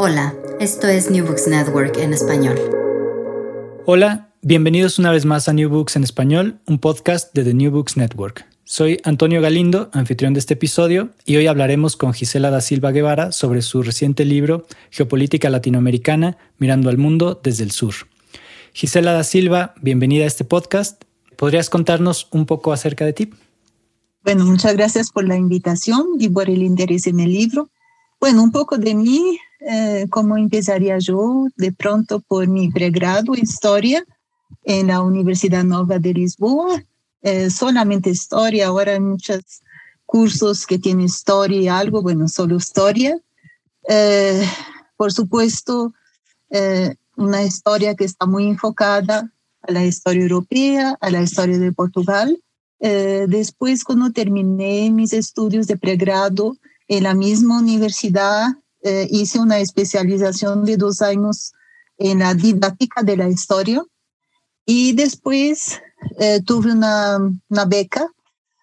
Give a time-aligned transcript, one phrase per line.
[0.00, 2.56] Hola, esto es New Books Network en español.
[3.84, 7.72] Hola, bienvenidos una vez más a New Books en español, un podcast de The New
[7.72, 8.46] Books Network.
[8.62, 13.32] Soy Antonio Galindo, anfitrión de este episodio, y hoy hablaremos con Gisela da Silva Guevara
[13.32, 17.94] sobre su reciente libro Geopolítica Latinoamericana, mirando al mundo desde el sur.
[18.74, 21.02] Gisela da Silva, bienvenida a este podcast.
[21.34, 23.30] ¿Podrías contarnos un poco acerca de ti?
[24.22, 27.68] Bueno, muchas gracias por la invitación y por el interés en el libro.
[28.20, 33.42] Bueno, un poco de mí, eh, cómo empezaría yo de pronto por mi pregrado en
[33.42, 34.04] historia
[34.64, 36.82] en la Universidad Nova de Lisboa,
[37.22, 39.62] eh, solamente historia, ahora hay muchos
[40.06, 43.18] cursos que tienen historia y algo, bueno, solo historia.
[43.88, 44.46] Eh,
[44.96, 45.92] por supuesto,
[47.16, 49.30] una historia que está muy enfocada
[49.62, 52.42] a la historia europea, a la historia de Portugal.
[52.80, 56.56] después, cuando terminé mis estudios de pregrado,
[56.88, 61.52] en la misma universidad eh, hice una especialización de dos años
[61.96, 63.82] en la didáctica de la historia
[64.64, 65.80] y después
[66.20, 67.18] eh, tuve una,
[67.48, 68.06] una, beca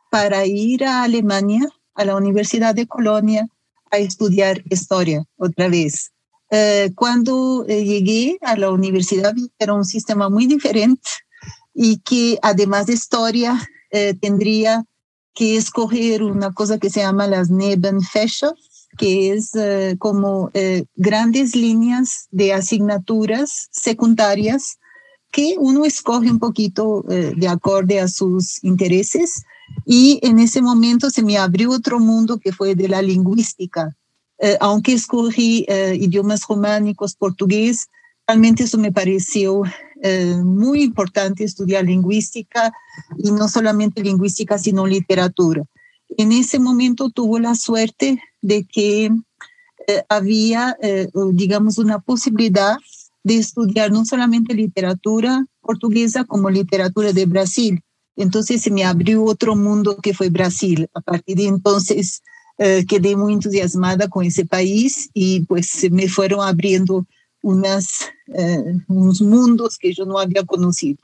[0.10, 3.46] para ir a Alemania, a la Universidad de Colonia,
[3.92, 6.12] a estudiar historia otra vez.
[6.50, 11.10] Eh, cuando llegué a la universidad era un sistema muy diferente
[11.74, 13.62] y que además de historia
[14.20, 14.84] tendría
[15.34, 18.54] que escoger una cosa que se llama las Nebenfächer,
[18.98, 24.78] que es eh, como eh, grandes líneas de asignaturas secundarias
[25.32, 29.44] que uno escoge un poquito eh, de acorde a sus intereses.
[29.86, 33.96] Y en ese momento se me abrió otro mundo que fue de la lingüística.
[34.60, 35.66] aunque escogí
[35.98, 37.88] idiomas románicos, portugués,
[38.28, 39.64] realmente eso me pareció
[40.44, 42.72] muy importante estudiar lingüística
[43.18, 45.64] y no solamente lingüística, sino literatura.
[46.18, 49.06] En ese momento tuvo la suerte de que
[49.88, 52.78] eh, había, eh, digamos, una posibilidad
[53.24, 57.82] de estudiar no solamente literatura portuguesa como literatura de Brasil.
[58.16, 60.88] Entonces se me abrió otro mundo que fue Brasil.
[60.94, 62.22] A partir de entonces
[62.58, 67.06] quedé muy entusiasmada con ese país y pues se me fueron abriendo
[67.46, 70.98] unas, eh, unos mundos que yo no había conocido.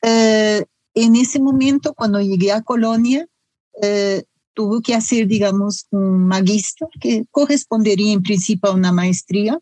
[0.00, 0.64] Eh,
[0.94, 3.26] en ese momento, cuando llegué a Colonia,
[3.82, 4.24] eh,
[4.54, 9.58] tuve que hacer, digamos, un magíster que correspondería en principio a una maestría.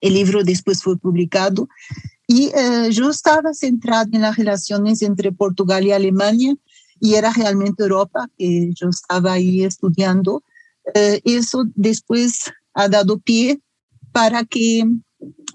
[0.00, 1.68] El libro después fue publicado
[2.26, 2.50] y
[2.90, 6.54] yo estaba centrada en las relaciones entre Portugal y Alemania
[7.00, 10.42] y era realmente Europa que yo estaba ahí estudiando.
[10.94, 13.60] eso después ha dado pie
[14.12, 14.84] para que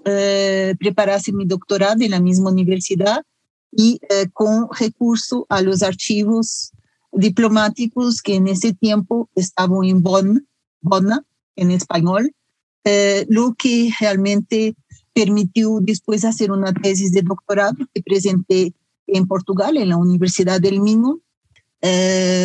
[0.04, 3.22] eh, preparase mi doctorado en la misma universidad
[3.70, 6.72] y eh, con recurso a los archivos
[7.12, 10.46] diplomáticos que en ese tiempo estaban en Bonn,
[11.56, 12.34] en español,
[12.84, 14.74] eh, lo que realmente
[15.12, 18.72] permitió después hacer una tesis de doctorado que presenté
[19.06, 21.20] en Portugal, en la Universidad del Minho,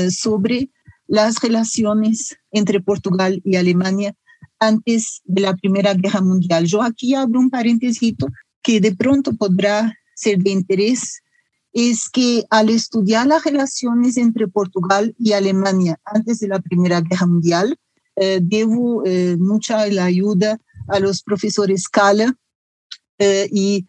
[0.09, 0.69] sobre
[1.07, 4.15] las relaciones entre Portugal y Alemania
[4.59, 6.65] antes de la Primera Guerra Mundial.
[6.65, 8.15] Yo aquí abro un paréntesis
[8.62, 11.21] que de pronto podrá ser de interés,
[11.75, 17.25] es que al estudiar las relaciones entre Portugal y Alemania antes de la Primera Guerra
[17.27, 17.77] Mundial,
[18.16, 20.57] eh, debo eh, mucha la ayuda
[20.88, 22.33] a los profesores Cala
[23.19, 23.88] eh, y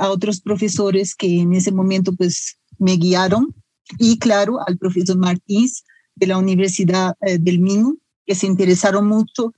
[0.00, 3.54] a otros profesores que en ese momento pues me guiaron
[3.98, 5.84] y claro, al profesor Martins
[6.14, 9.52] de la Universidad del Minho, que se interesaron mucho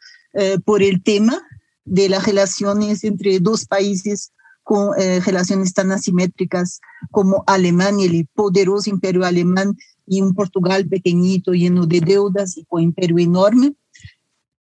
[0.64, 1.40] por el tema
[1.84, 4.32] de las relaciones entre dos países
[4.68, 4.94] con
[5.24, 6.80] relaciones tan asimétricas
[7.10, 9.74] como Alemania, el poderoso imperio alemán,
[10.08, 13.74] y un Portugal pequeñito, lleno de deudas y con imperio enorme.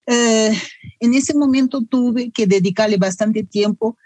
[0.07, 0.53] Eh,
[1.01, 3.97] en ese momento tuve que dedicarle bastante tiempo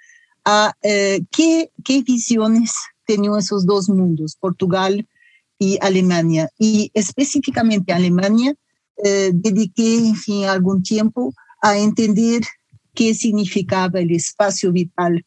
[0.44, 2.72] a eh, qué, qué visiones
[3.06, 5.06] tenían esos dos mundos, Portugal
[5.58, 6.48] y Alemania.
[6.58, 8.54] Y específicamente Alemania,
[9.04, 12.42] eh, dediqué, en fin, algún tiempo a entender
[12.94, 15.24] qué significaba el espacio vital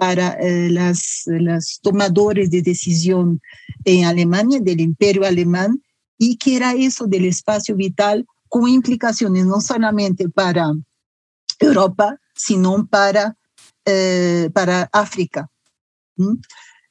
[0.00, 3.40] para las, las tomadores de decisión
[3.84, 5.82] en Alemania, del imperio alemán,
[6.18, 10.74] y qué era eso del espacio vital con implicaciones no solamente para
[11.58, 13.36] Europa, sino para,
[13.86, 15.48] eh, para África.
[16.16, 16.34] ¿Mm?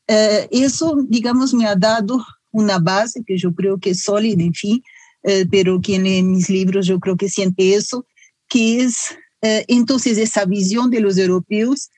[0.07, 4.53] Eh, eso, digamos, me ha dado una base que yo creo que es sólida, en
[4.53, 4.81] fin,
[5.23, 8.05] eh, pero quien lee mis libros yo creo que siente eso,
[8.47, 11.89] que es entonces esa visión de los europeos,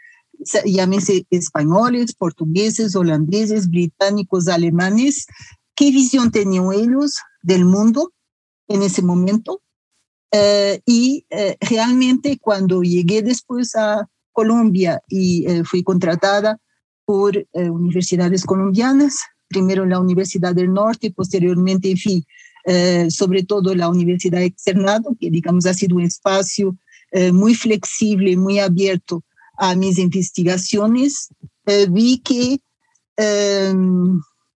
[0.66, 5.26] llámense españoles, portugueses, holandeses, británicos, alemanes,
[5.76, 8.12] qué visión tenían ellos del mundo
[8.68, 9.62] en ese momento.
[10.32, 16.58] Eh, y eh, realmente cuando llegué después a Colombia y eh, fui contratada
[17.04, 19.18] por universidades colombianas,
[19.50, 22.24] primero la Universidad del Norte posteriormente, en fin,
[23.10, 26.78] sobre todo la Universidad Externado, que digamos ha sido un espacio
[27.34, 29.26] muy flexible, muy abierto
[29.62, 31.30] a mis investigaciones,
[31.90, 32.60] vi que,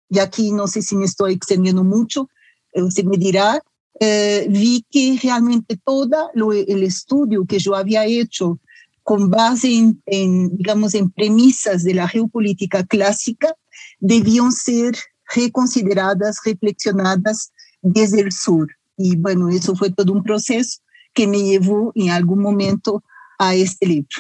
[0.10, 2.28] y aquí no sé si me estoy extendiendo mucho,
[2.74, 3.62] usted me dirá,
[4.00, 8.60] eh, vi que realmente todo el estudio que yo había hecho
[9.04, 13.54] con base en, digamos, en premisas de la geopolítica clásica,
[14.00, 14.98] debían ser
[15.36, 17.52] reconsideradas, reflexionadas
[17.84, 18.68] desde el sur.
[18.98, 20.80] Y bueno, eso fue todo un proceso
[21.13, 23.04] que me llevó en algún momento
[23.38, 24.18] a este libro.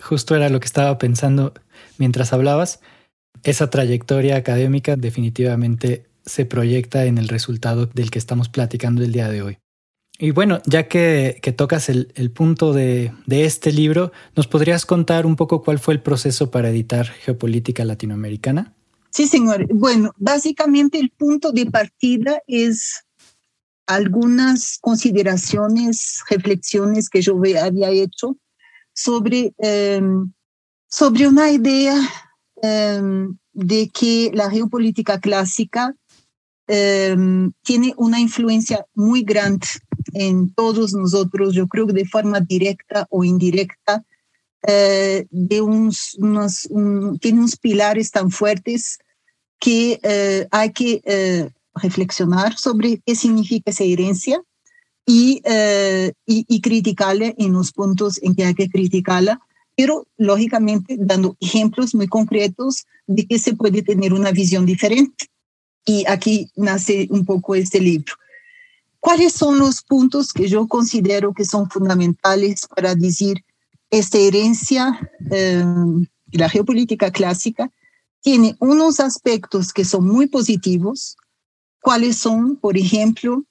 [0.00, 1.54] Justo era lo que estaba pensando
[1.98, 2.80] mientras hablabas.
[3.42, 9.28] Esa trayectoria académica definitivamente se proyecta en el resultado del que estamos platicando el día
[9.28, 9.58] de hoy.
[10.20, 15.62] Y bueno, ya que, tocas el, punto de, este libro, ¿nos podrías contar un poco
[15.62, 18.74] cuál fue el proceso para editar Geopolítica Latinoamericana?
[19.10, 19.66] Sí, señor.
[19.72, 23.04] Bueno, básicamente el punto de partida es
[23.86, 28.36] algunas consideraciones, reflexiones que yo había hecho
[29.02, 30.30] sobre, em,
[30.88, 31.96] sobre una idea
[32.62, 35.94] em, de que la geopolítica clásica
[36.70, 39.66] Em, tiene una influencia muy grande
[40.12, 44.04] en todos nosotros, yo creo que de forma directa o indirecta,
[44.66, 46.18] eh, de unos,
[47.20, 48.98] tiene unos pilares tan fuertes
[49.58, 54.42] que eh, hay que eh, reflexionar sobre qué significa esa herencia
[55.08, 55.42] y,
[56.26, 59.40] y, y criticarla en los puntos en que hay que criticarla,
[59.74, 65.30] pero lógicamente dando ejemplos muy concretos de que se puede tener una visión diferente.
[65.86, 68.12] Y aquí nace un poco este libro.
[69.00, 73.44] ¿Cuáles son los puntos que yo considero que son fundamentales para decir
[73.90, 75.64] esta herencia eh,
[76.32, 77.70] la geopolítica clásica
[78.20, 81.16] tiene unos aspectos que son muy positivos,
[81.80, 83.44] cuáles son, por ejemplo,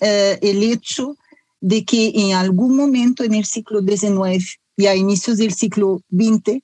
[0.00, 1.16] eh, el hecho
[1.60, 6.62] de que en algún momento en el siglo XIX y a inicios del siglo XX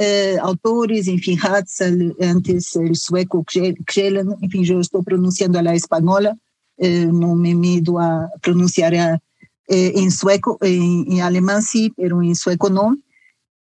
[0.00, 6.36] uh, autores, enfim, Hatzel, antes el sueco Kjellen, enfim, eu estou pronunciando a la espanhola,
[6.78, 12.22] uh, não me medo a pronunciar a, uh, em sueco, em, em alemão sim, pero
[12.22, 12.96] em sueco não.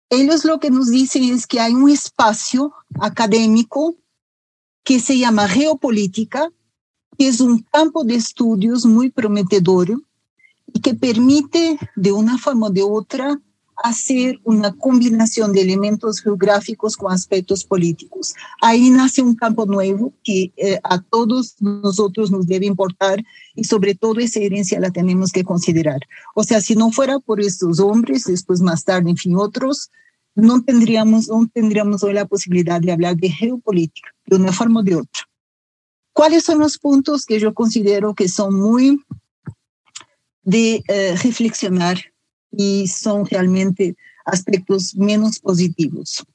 [0.09, 3.97] Eles lo que nos dicen es que hay un espacio académico
[4.83, 6.49] que se llama geopolítica,
[7.17, 10.01] es un campo de estudios muy prometedor
[10.73, 13.39] y que permite de una forma o de otra
[13.83, 18.33] hacer una combinación de elementos geográficos con aspectos políticos.
[18.61, 23.23] Ahí nace un campo nuevo que eh, a todos nosotros nos debe importar
[23.55, 25.99] y sobre todo esa herencia la tenemos que considerar.
[26.33, 29.91] O sea, si no fuera por estos hombres, después más tarde, en fin, otros,
[30.35, 34.83] no tendríamos, no tendríamos hoy la posibilidad de hablar de geopolítica de una forma o
[34.83, 35.26] de otra.
[36.17, 38.99] ¿Cuáles son los puntos que yo considero que son muy
[40.41, 41.99] de eh, reflexionar
[42.51, 43.95] y son realmente
[44.25, 46.25] aspectos menos positivos.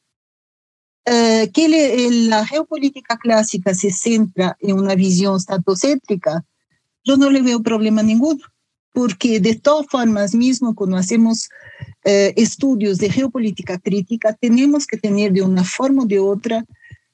[1.04, 6.44] Eh, que la geopolítica clásica se centra en una visión estatocéntrica,
[7.02, 8.44] yo no le veo problema ninguno,
[8.92, 11.48] porque de todas formas, mismo cuando hacemos
[12.04, 16.64] eh, estudios de geopolítica crítica, tenemos que tener de una forma o de otra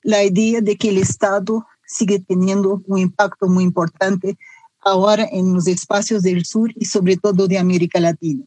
[0.02, 4.38] la idea de que el Estado sigue teniendo un impacto muy importante
[4.80, 8.44] ahora en los espacios del sur y sobre todo de América Latina.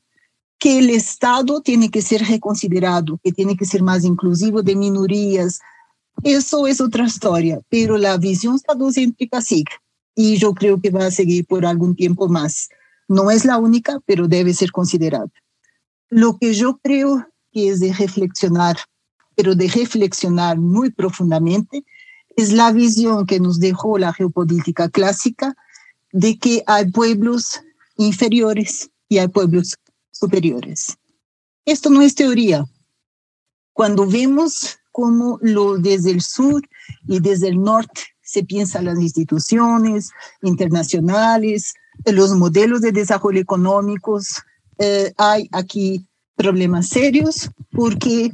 [0.58, 5.60] Que el Estado tiene que ser reconsiderado, que tiene que ser más inclusivo de minorías,
[6.24, 9.74] eso es otra historia, pero la visión estadocéntrica sigue
[10.16, 12.70] y yo creo que va a seguir por algún tiempo más.
[13.08, 15.32] No es la única, pero debe ser considerada.
[16.10, 18.78] Lo que yo creo que es de reflexionar,
[19.36, 21.84] pero de reflexionar muy profundamente,
[22.36, 25.56] es la visión que nos dejó la geopolítica clásica
[26.12, 27.62] de que hay pueblos
[27.98, 29.76] inferiores y hay pueblos
[30.12, 30.98] superiores.
[31.66, 32.66] Esto no es teoría.
[33.74, 36.62] Cuando vemos cómo lo, desde el sur
[37.08, 40.12] y desde el norte se piensan las instituciones
[40.42, 41.74] internacionales,
[42.06, 44.42] los modelos de desarrollo económicos,
[44.78, 48.32] eh, hay aquí problemas serios porque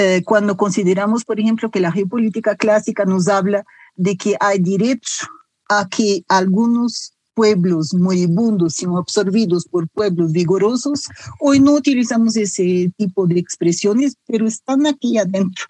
[0.00, 3.64] eh, cuando consideramos, por ejemplo, que la geopolítica clásica nos habla
[3.96, 5.26] de que hay derecho
[5.68, 11.08] a que algunos pueblos moribundos sean absorbidos por pueblos vigorosos,
[11.40, 15.66] hoy no utilizamos ese tipo de expresiones, pero están aquí adentro,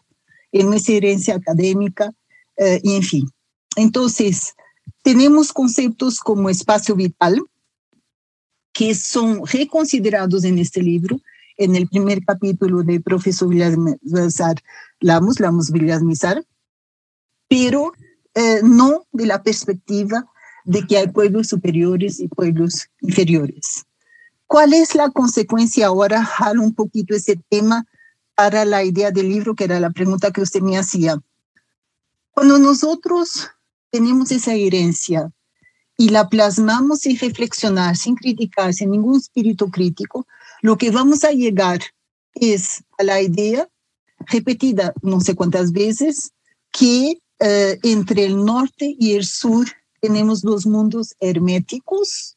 [0.52, 2.12] en nuestra herencia académica,
[2.58, 3.30] eh, y en fin.
[3.76, 4.52] Entonces,
[5.02, 7.40] tenemos conceptos como espacio vital,
[8.74, 11.18] que son reconsiderados en este libro,
[11.58, 14.62] en el primer capítulo del profesor Villamizar
[15.00, 16.42] Lamos, Lamos Villamizar,
[17.48, 17.92] pero
[18.34, 20.24] eh, no de la perspectiva
[20.64, 23.84] de que hay pueblos superiores y pueblos inferiores.
[24.46, 26.24] ¿Cuál es la consecuencia ahora?
[26.24, 27.86] Jalo un poquito ese tema
[28.34, 31.20] para la idea del libro, que era la pregunta que usted me hacía.
[32.30, 33.50] Cuando nosotros
[33.90, 35.32] tenemos esa herencia
[35.96, 40.26] y la plasmamos sin reflexionar, sin criticar, sin ningún espíritu crítico,
[40.62, 41.80] lo que vamos a llegar
[42.34, 43.68] es a la idea
[44.26, 46.32] repetida no sé cuántas veces
[46.72, 49.66] que eh, entre el norte y el sur
[50.00, 52.36] tenemos dos mundos herméticos,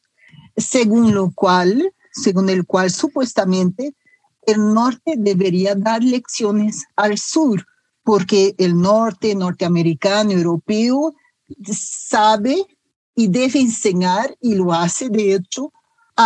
[0.56, 3.94] según lo cual, según el cual supuestamente
[4.46, 7.64] el norte debería dar lecciones al sur,
[8.02, 11.14] porque el norte norteamericano, europeo,
[11.72, 12.66] sabe
[13.14, 15.72] y debe enseñar, y lo hace de hecho,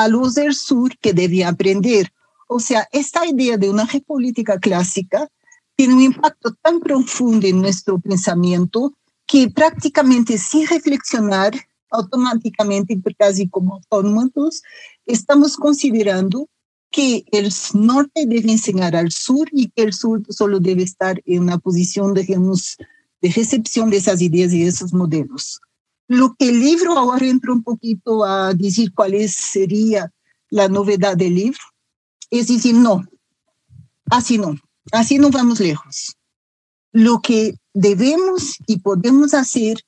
[0.03, 2.13] a los del sur que debía aprender.
[2.49, 5.29] O sea, esta idea de una geopolítica clásica
[5.77, 8.95] tiene un impacto tan profundo en nuestro pensamiento
[9.27, 11.53] que prácticamente sin reflexionar,
[11.91, 14.63] automáticamente, casi como autómatos,
[15.05, 16.49] estamos considerando
[16.91, 21.43] que el norte debe enseñar al sur y que el sur solo debe estar en
[21.43, 22.77] una posición, digamos,
[23.21, 25.61] de recepción de esas ideas y de esos modelos.
[26.09, 30.13] Lo que el libro ahora entra un poquito a decir cuál sería
[30.51, 31.61] la novedad del libro,
[32.31, 33.05] es decir, no,
[34.11, 34.57] así no,
[34.93, 36.17] así no vamos lejos.
[36.93, 39.79] Lo que debemos y podemos hacer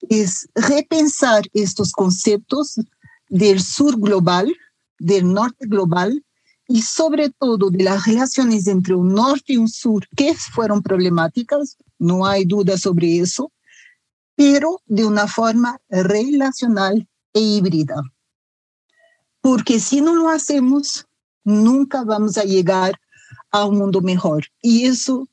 [0.00, 2.80] es repensar estos conceptos
[3.28, 4.54] del sur global,
[4.98, 6.24] del norte global
[6.66, 11.78] y sobre todo de las relaciones entre un norte y un sur que fueron problemáticas,
[11.98, 13.50] no hay duda sobre eso,
[14.38, 17.96] pero de una forma relacional e híbrida.
[19.40, 21.06] Porque si no lo hacemos,
[21.42, 22.94] nunca vamos a llegar
[23.50, 24.44] a un mundo mejor.
[24.62, 25.26] Y eso,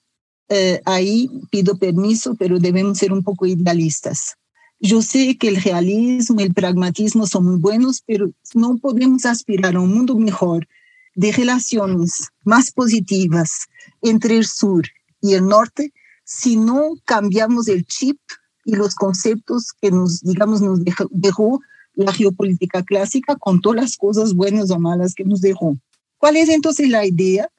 [0.49, 4.37] eh, ahí pido permiso, pero debemos ser un poco idealistas.
[4.79, 9.81] Yo sé que el realismo, el pragmatismo son muy buenos, pero no podemos aspirar a
[9.81, 10.67] un mundo mejor
[11.13, 13.67] de relaciones más positivas
[14.01, 14.83] entre el sur
[15.21, 15.93] y el norte
[16.23, 18.17] si no cambiamos el chip
[18.65, 20.79] y los conceptos que nos, digamos, nos
[21.11, 21.61] dejó,
[21.93, 25.77] la geopolítica clásica con todas las cosas buenas o malas que nos dejó.
[26.17, 27.49] ¿Cuál es entonces la idea?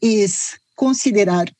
[0.00, 1.54] Es considerar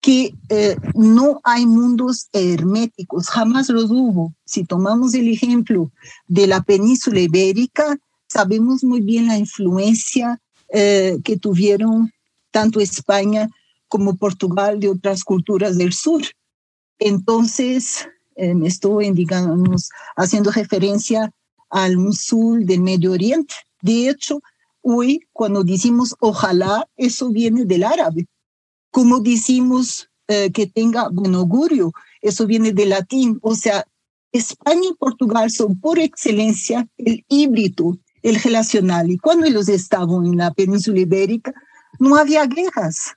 [0.00, 4.34] que eh, no hay mundos herméticos, jamás los hubo.
[4.44, 5.92] Si tomamos el ejemplo
[6.26, 7.96] de la península ibérica,
[8.26, 10.40] sabemos muy bien la influencia
[10.74, 12.12] eh, que tuvieron
[12.50, 13.48] tanto España
[13.86, 16.22] como Portugal de otras culturas del sur.
[16.98, 18.08] Entonces,
[18.42, 21.32] eh, estoy, digamos, haciendo referencia
[21.70, 23.54] al sur del Medio Oriente.
[23.80, 24.42] De hecho,
[24.82, 28.26] hoy cuando decimos ojalá, eso viene del árabe.
[28.90, 33.38] Como decimos eh, que tenga buen augurio, eso viene del latín.
[33.42, 33.86] O sea,
[34.32, 39.08] España y Portugal son por excelencia el híbrido, el relacional.
[39.08, 41.54] Y cuando ellos estaban en la península ibérica,
[42.00, 43.14] no había guerras,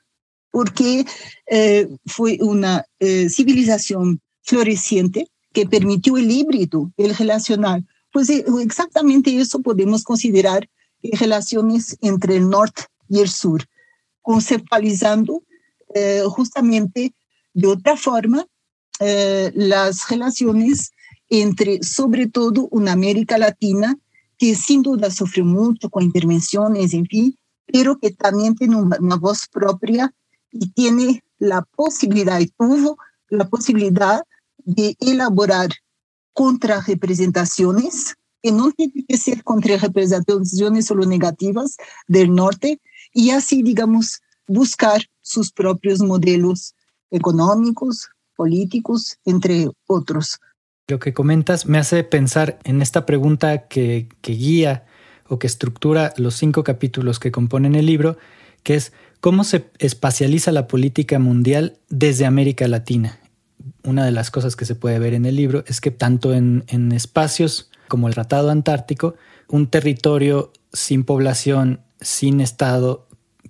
[0.52, 1.06] porque
[1.48, 7.86] eh, fue una eh, civilización floreciente que permitió el híbrido, el relacional.
[8.12, 10.70] Pues eh, exactamente eso podemos considerar
[11.14, 13.64] relaciones entre el norte y el sur,
[14.22, 15.44] conceptualizando
[15.94, 17.14] eh, justamente
[17.54, 18.46] de otra forma
[19.00, 20.92] eh, las relaciones
[21.30, 23.98] entre, sobre todo, una América Latina
[24.38, 29.48] que sin duda sufrió mucho con intervenciones, en fin, pero que también tiene una, voz
[29.48, 30.14] propia
[30.52, 32.98] y tiene la posibilidad, y tuvo
[33.30, 34.22] la posibilidad
[34.66, 35.70] de elaborar
[36.34, 42.82] contrarrepresentaciones, que no tienen que ser contrarrepresentaciones solo negativas del norte,
[43.14, 46.76] y así, digamos, buscar sus propios modelos
[47.10, 50.40] económicos, políticos, entre otros.
[50.88, 54.86] Lo que comentas me hace pensar en esta pregunta que, que guía
[55.28, 58.18] o que estructura los cinco capítulos que componen el libro,
[58.62, 63.20] que es cómo se espacializa la política mundial desde América Latina.
[63.86, 66.92] Una de las cosas que se puede ver en el libro es que tanto en,
[66.92, 69.16] espacios como el Tratado Antártico,
[69.48, 73.08] un territorio sin población, sin Estado,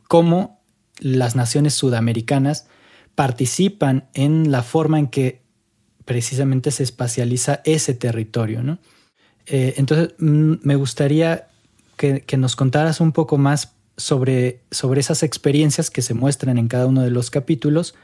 [0.08, 0.60] como
[1.00, 2.68] las naciones sudamericanas
[3.16, 5.42] participan en la forma en que
[6.04, 8.78] precisamente se espacializa ese territorio.
[9.46, 11.48] Eh, entonces, mm, me gustaría
[11.96, 16.88] que, nos contaras un poco más sobre, sobre esas experiencias que se muestran en cada
[16.88, 17.96] uno de los capítulos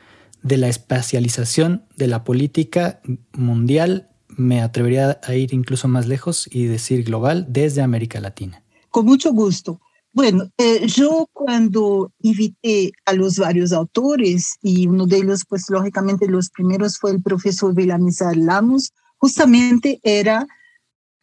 [0.43, 3.01] de la espacialización de la política
[3.33, 8.63] mundial, me atrevería a ir incluso más lejos y decir global, desde América Latina.
[8.89, 9.79] Con mucho gusto.
[10.13, 16.27] Bueno, eh, yo cuando invité a los varios autores, y uno de ellos, pues lógicamente
[16.27, 20.48] los primeros fue el profesor Vilamizar Lamos, justamente era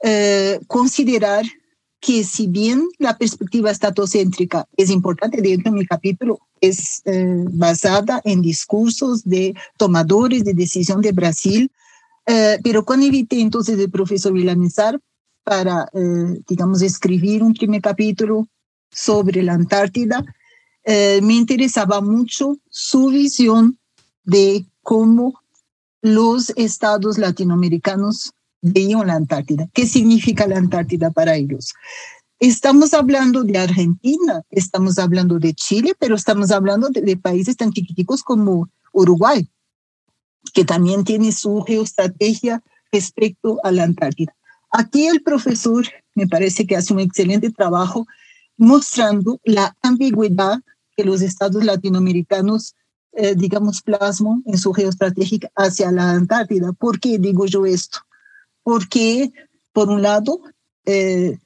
[0.03, 1.45] eh, considerar
[2.01, 8.21] que si bien la perspectiva estatocéntrica es importante, dentro de mi capítulo es eh, basada
[8.25, 11.71] en discursos de tomadores de decisión de Brasil,
[12.63, 15.01] pero cuando invité entonces al profesor Vilamizar
[15.45, 15.89] para,
[16.47, 18.47] digamos, escribir un primer capítulo
[18.91, 20.23] sobre la Antártida,
[20.91, 23.79] eh, me interesaba mucho su visión
[24.25, 25.41] de cómo
[26.01, 29.69] los estados latinoamericanos veían la Antártida.
[29.73, 31.75] ¿Qué significa la Antártida para ellos?
[32.41, 38.23] Estamos hablando de Argentina, estamos hablando de Chile, pero estamos hablando de, países tan chiquiticos
[38.23, 39.49] como Uruguay,
[40.55, 44.35] que también tiene su geoestrategia respecto a la Antártida.
[44.71, 48.07] Aquí el profesor me parece que hace un excelente trabajo
[48.57, 50.61] mostrando la ambigüedad
[50.97, 52.75] que los estados latinoamericanos,
[53.13, 56.73] eh, digamos, plasman en su geoestratégica hacia la Antártida.
[56.73, 57.99] ¿Por qué digo yo esto?
[58.63, 59.31] Porque,
[59.73, 60.41] por un lado,
[60.85, 61.39] eh,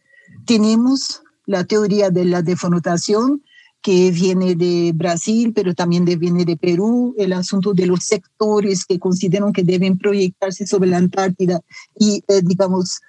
[0.46, 3.42] tenemos la teoría de la defrotación
[3.80, 9.00] que viene de Brasil, pero también viene de Perú, el asunto de los sectores que
[9.00, 11.60] consideran que deben proyectarse sobre la Antártida
[11.98, 13.00] y, eh, digamos,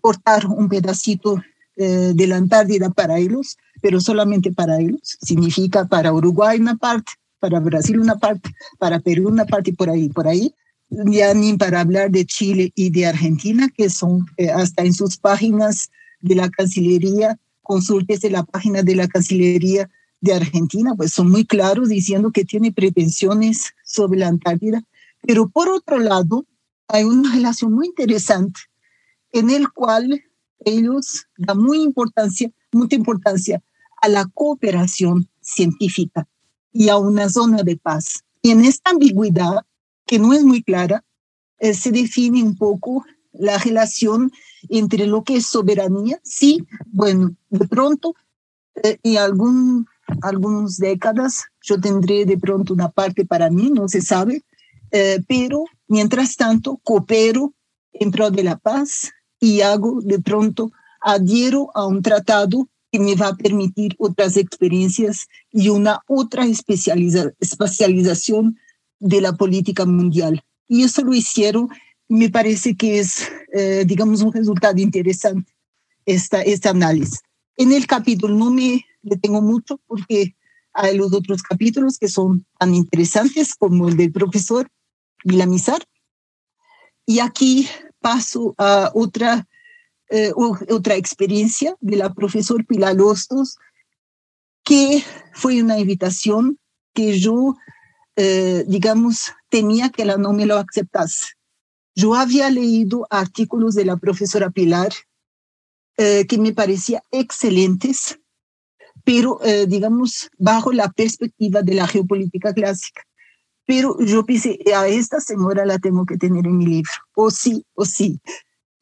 [0.00, 1.40] cortar un pedacito
[1.82, 5.16] eh, de la Antártida para ellos, pero solamente para ellos.
[5.22, 9.88] Significa para Uruguay una parte, para Brasil una parte, para Perú una parte y por
[9.88, 10.54] ahí, por ahí.
[10.90, 15.16] Ya ni para hablar de Chile y de Argentina, que son eh, hasta en sus
[15.16, 19.88] páginas de la Cancillería, consultes la página de la Cancillería
[20.20, 24.82] de Argentina, pues son muy claros diciendo que tiene pretensiones sobre la Antártida.
[25.22, 26.46] Pero por otro lado,
[26.88, 28.60] hay una relación muy interesante
[29.32, 30.22] en el cual
[30.64, 33.62] ellos dan muy importancia, mucha importancia
[34.02, 36.26] a la cooperación científica
[36.72, 38.24] y a una zona de paz.
[38.42, 39.64] Y en esta ambigüedad,
[40.10, 41.04] que no es muy clara,
[41.60, 44.32] eh, se define un poco la relación
[44.68, 46.18] entre lo que es soberanía.
[46.24, 48.16] Sí, bueno, de pronto,
[48.82, 49.86] eh, en algún,
[50.22, 54.42] algunas décadas, yo tendré de pronto una parte para mí, no se sabe,
[54.90, 57.54] eh, pero mientras tanto coopero
[57.92, 63.14] en pro de la paz, y hago de pronto, adhiero a un tratado que me
[63.14, 68.58] va a permitir otras experiencias y una otra especializa especialización
[69.00, 70.44] de la política mundial.
[70.68, 71.68] Y eso lo hicieron,
[72.08, 75.52] me parece que es, eh, digamos, un resultado interesante,
[76.06, 77.20] esta, este análisis.
[77.56, 80.36] En el capítulo no me detengo mucho porque
[80.72, 84.68] hay los otros capítulos que son tan interesantes como el del profesor
[85.24, 85.82] Vilamizar.
[87.04, 87.68] Y aquí
[88.00, 89.46] paso a otra,
[90.08, 93.56] eh, otra experiencia de la profesora Pilar Lostos,
[94.64, 95.02] que
[95.34, 96.58] fue una invitación
[96.94, 97.56] que yo,
[98.22, 101.26] eh, digamos, temía que ella no me lo aceptase.
[101.94, 104.92] Yo había leído artículos de la profesora Pilar
[105.96, 108.18] eh, que me parecían excelentes,
[109.04, 113.02] pero, digamos, bajo la perspectiva de la geopolítica clásica
[113.70, 117.64] pero yo pensé, a esta señora la tengo que tener en mi libro, o sí,
[117.74, 118.20] o sí.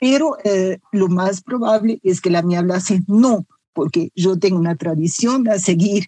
[0.01, 4.77] Pero eh, lo más probable es que la me hablase no, porque yo tengo una
[4.77, 6.07] tradición a seguir.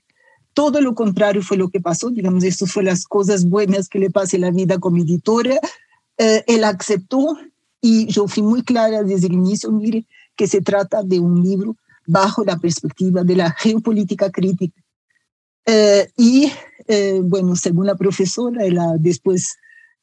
[0.55, 4.11] Todo lo contrario fue lo que pasó, digamos, esto fue las cosas buenas que le
[4.11, 5.59] pasé la vida como editora.
[6.19, 7.39] Eh, él aceptó
[7.83, 10.05] Y yo fui muy clara desde el inicio, mire,
[10.37, 14.81] que se trata de un libro bajo la perspectiva de la geopolítica crítica.
[15.65, 16.53] Eh, y
[16.89, 19.57] eh, bueno, según la profesora, ella después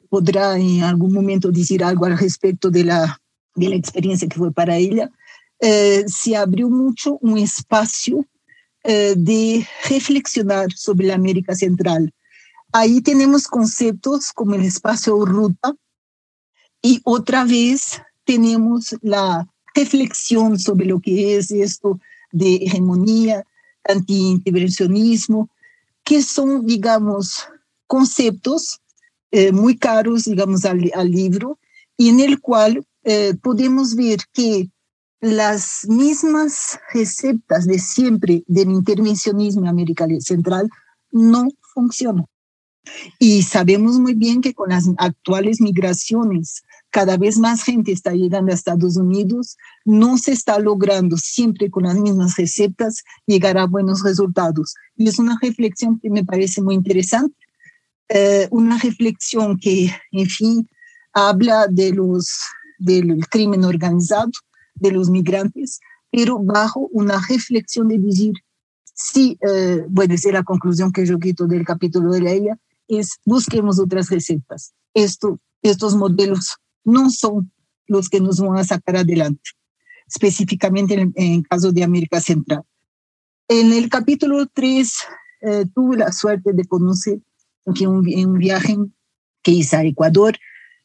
[0.10, 3.20] podrá en algún momento decir algo al respecto de la,
[3.56, 5.12] de la experiencia que fue para ella,
[5.60, 8.26] eh, se abrió mucho un espacio
[8.88, 12.14] de reflexionar sobre la América Central.
[12.72, 15.76] Ahí tenemos conceptos como el espacio ruta
[16.82, 22.00] y otra vez tenemos la reflexión sobre lo que es esto
[22.32, 23.44] de hegemonía,
[23.84, 25.50] antiintervencionismo,
[26.04, 27.48] que son, digamos,
[27.86, 28.80] conceptos
[29.32, 31.60] eh, muy caros, digamos, al, libro,
[31.98, 34.70] y en el cual eh, podemos ver que
[35.20, 40.70] las mismas recetas de siempre del intervencionismo en América Central
[41.12, 42.26] no funcionan.
[43.20, 48.52] Y sabemos muy bien que con las actuales migraciones cada vez más gente está llegando
[48.52, 54.04] a Estados Unidos, no se está logrando siempre con las mismas recetas llegar a buenos
[54.04, 54.74] resultados.
[54.96, 57.36] Y es una reflexión que me parece muy interesante,
[58.10, 60.70] eh, una reflexión que, en fin,
[61.12, 62.30] habla de los,
[62.78, 64.32] del crimen organizado,
[64.80, 65.80] de los migrantes,
[66.12, 68.34] pero bajo una reflexión de decir,
[68.94, 72.60] sí, eh, bueno, esa es la conclusión que yo quito del capítulo de la ella,
[72.88, 74.74] es busquemos otras recetas.
[74.94, 77.52] Esto, estos modelos no son
[77.88, 79.52] los que nos van a sacar adelante,
[80.08, 82.64] específicamente en el caso de América Central.
[83.48, 84.94] En el capítulo 3
[85.42, 87.20] eh, tuve la suerte de conocer
[87.66, 88.78] en un, un viaje
[89.42, 90.38] que hice a Ecuador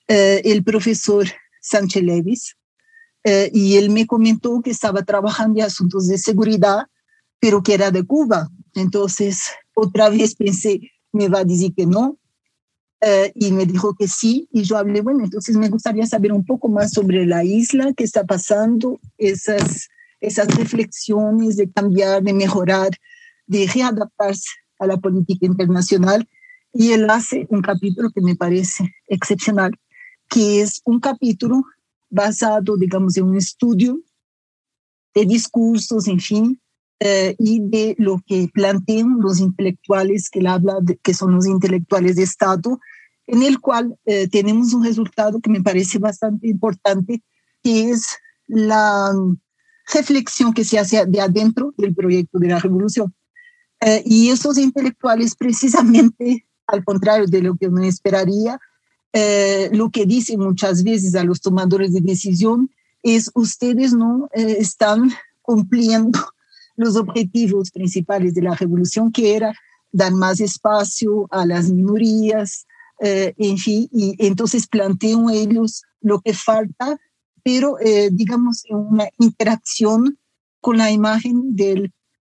[0.08, 1.26] eh, el profesor
[1.60, 2.56] Sánchez Levis
[3.24, 6.86] eh, y él me comentó que estaba trabajando en asuntos de seguridad,
[7.40, 8.48] pero que era de Cuba.
[8.74, 10.80] Entonces, otra vez pensé,
[11.12, 12.18] me va a decir que no,
[13.04, 16.44] eh, y me dijo que sí, y yo hablé, bueno, entonces me gustaría saber un
[16.44, 19.88] poco más sobre la isla, qué está pasando, esas,
[20.20, 22.90] esas reflexiones de cambiar, de mejorar,
[23.48, 26.28] de readaptarse a la política internacional.
[26.72, 29.72] Y él hace un capítulo que me parece excepcional,
[30.28, 31.64] que es un capítulo
[32.12, 34.00] basado, digamos, en un estudio
[35.14, 36.60] de discursos, en fin,
[37.00, 42.16] eh, y de lo que plantean los intelectuales que él habla, que son los intelectuales
[42.16, 42.78] de Estado,
[43.26, 47.22] en el cual eh, tenemos un resultado que me parece bastante importante,
[47.62, 48.06] que es
[48.46, 49.12] la
[49.92, 53.14] reflexión que se hace de adentro del proyecto de la revolución.
[53.80, 58.60] Eh, y esos intelectuales, precisamente al contrario de lo que uno esperaría,
[59.12, 62.70] eh, lo que dicen muchas veces a los tomadores de decisión
[63.02, 65.10] es ustedes no están
[65.42, 66.18] cumpliendo
[66.76, 69.54] los objetivos principales de la revolución, que era
[69.90, 72.66] dar más espacio a las minorías,
[73.00, 76.98] eh, en fin, y entonces plantean ellos lo que falta,
[77.42, 80.18] pero eh, digamos en una interacción
[80.60, 81.92] con la imagen del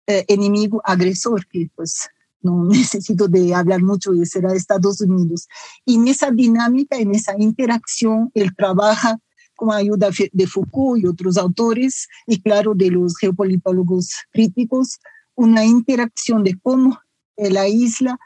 [0.08, 2.10] eh, enemigo agresor, que pues
[2.44, 5.48] no necesito de hablar mucho será Estados Unidos.
[5.86, 9.18] Y en esa dinámica, en esa interacción, él trabaja
[9.56, 15.00] con ayuda de Foucault y otros autores, y claro, de los geopolitólogos críticos,
[15.36, 17.00] una interacción de cómo
[17.38, 18.18] la isla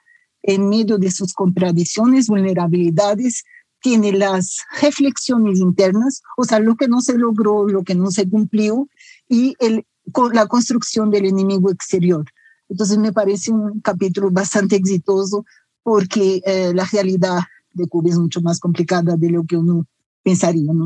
[0.42, 3.44] en medio de sus contradicciones, vulnerabilidades,
[3.82, 8.28] tiene las reflexiones internas, o sea, lo que no se logró, lo que no se
[8.28, 8.88] cumplió,
[9.30, 9.86] y el,
[10.34, 12.26] la construcción del enemigo exterior.
[12.70, 15.46] Entonces me parece un capítulo bastante exitoso
[15.84, 17.40] porque eh, la realidad
[17.72, 19.86] de Cuba es mucho más complicada de lo que uno
[20.24, 20.72] pensaría.
[20.74, 20.86] ¿no?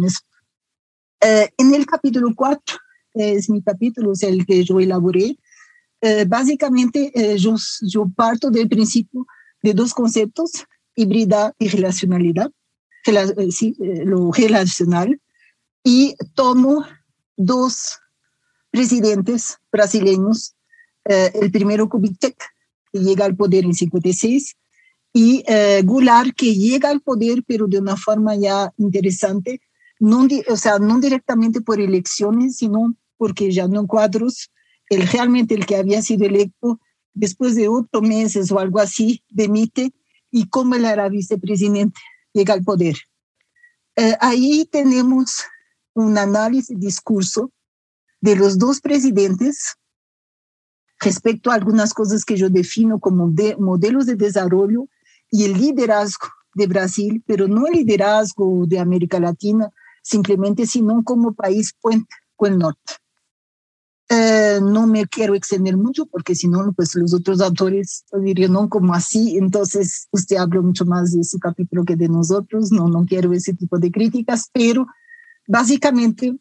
[1.21, 2.77] Eh, en el capítulo 4,
[3.13, 5.37] es mi capítulo, es el que yo elaboré,
[6.01, 9.27] eh, básicamente yo, yo parto del principio
[9.61, 10.51] de dos conceptos,
[10.95, 12.51] hibridad y relacionalidad,
[13.05, 15.19] eh, sí, eh, lo relacional,
[15.83, 16.85] y tomo
[17.35, 17.99] dos
[18.69, 20.53] presidentes brasileños,
[21.05, 22.37] eh, el primero Kubitschek,
[22.91, 24.55] que llega al poder en 56,
[25.13, 25.43] y
[25.83, 29.59] Goulart, que llega al poder, pero de una forma ya interesante,
[29.99, 34.49] no, o sea, no directamente por elecciones, sino porque ya no cuadros,
[34.89, 36.79] el, realmente el que había sido electo
[37.13, 39.93] después de ocho meses o algo así, demite
[40.31, 41.99] y como él era vicepresidente,
[42.33, 42.95] llega al poder.
[43.95, 45.43] Eh, ahí tenemos
[45.93, 47.51] un análisis, discurso
[48.21, 49.75] de los dos presidentes
[51.01, 54.87] respecto a algunas cosas que yo defino como de, modelos de desarrollo
[55.29, 59.71] y el liderazgo de Brasil, pero no el liderazgo de América Latina,
[60.03, 62.93] simplemente, sino como país puente con el norte.
[64.09, 68.67] Eh, no me quiero extender mucho porque si no, pues los otros autores dirían, no,
[68.67, 73.05] como así, entonces usted habla mucho más de su capítulo que de nosotros, no, no
[73.05, 74.85] quiero ese tipo de críticas, pero
[75.47, 76.37] básicamente,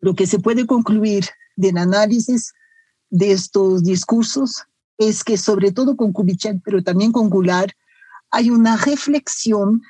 [0.00, 2.54] lo que se puede concluir del análisis
[3.10, 4.64] de estos discursos
[4.98, 7.72] es que sobre todo con Kubitschek, pero también con Goulart,
[8.30, 9.82] hay una reflexión,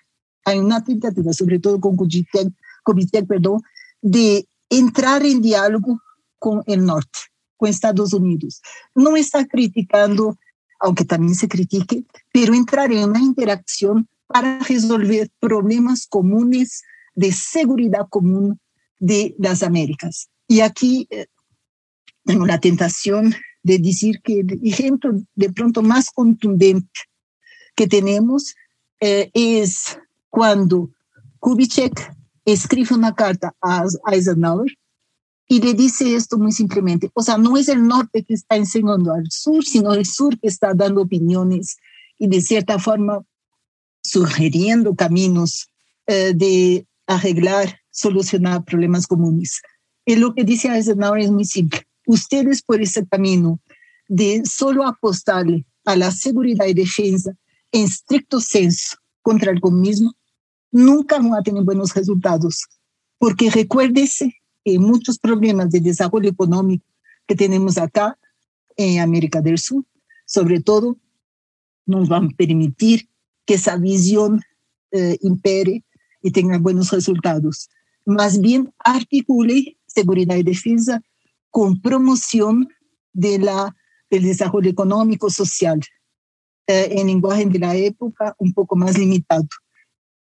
[0.44, 2.52] hay una tentativa, sobre todo con Kubitschek,
[2.84, 3.62] Kubitschek perdón,
[4.02, 6.00] de entrar en diálogo
[6.38, 7.18] con el norte,
[7.56, 8.60] con Estados Unidos.
[8.94, 10.38] No está criticando,
[10.80, 16.82] aunque también se critique, pero entrar en una interacción para resolver problemas comunes
[17.14, 18.60] de seguridad común
[19.00, 20.28] de las Américas.
[20.46, 21.26] Y aquí eh,
[22.28, 27.00] tengo la tentación de decir que el ejemplo de pronto más contundente
[27.74, 28.54] que tenemos
[29.00, 30.90] eh, es cuando
[31.38, 32.14] Kubitschek
[32.44, 34.70] escribe una carta a Eisenhower
[35.48, 39.14] y le dice esto muy simplemente, o sea, no es el norte que está enseñando
[39.14, 41.78] al sur, sino el sur que está dando opiniones
[42.18, 43.24] y de cierta forma
[44.02, 45.70] sugiriendo caminos
[46.06, 49.62] eh, de arreglar, solucionar problemas comunes.
[50.04, 53.60] Y lo que dice Eisenhower es muy simple ustedes por ese camino
[54.08, 57.32] de solo apostarle a la seguridad y defensa
[57.70, 60.14] en estricto senso contra el comunismo,
[60.72, 62.66] nunca van a tener buenos resultados.
[63.18, 66.84] Porque recuérdese que muchos problemas de desarrollo económico
[67.26, 68.18] que tenemos acá
[68.76, 69.84] en América del Sur,
[70.24, 70.96] sobre todo,
[71.84, 73.06] nos van a permitir
[73.44, 74.40] que esa visión
[74.92, 75.84] eh, impere
[76.22, 77.68] y tenga buenos resultados.
[78.06, 81.02] Más bien articule seguridad y defensa
[81.50, 82.68] con promoción
[83.12, 83.74] de la,
[84.10, 85.80] del desarrollo económico social,
[86.66, 89.48] eh, en lenguaje de la época un poco más limitado.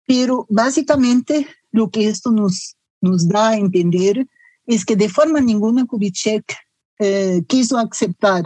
[0.06, 4.26] Pero básicamente lo que esto nos, nos da a entender
[4.66, 6.56] es que de forma ninguna Kubitschek
[6.98, 8.44] eh, quiso aceptar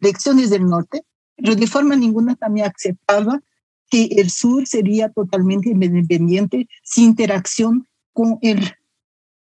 [0.00, 1.02] lecciones del norte,
[1.36, 3.40] pero de forma ninguna también aceptaba
[3.88, 8.74] que el sur sería totalmente independiente sin interacción con el